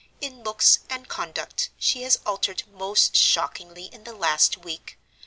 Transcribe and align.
In 0.19 0.41
looks 0.41 0.79
and 0.89 1.07
conduct 1.07 1.69
she 1.77 2.01
has 2.01 2.17
altered 2.25 2.63
most 2.73 3.15
shockingly 3.15 3.85
in 3.85 4.03
the 4.03 4.13
last 4.15 4.57
week. 4.57 4.97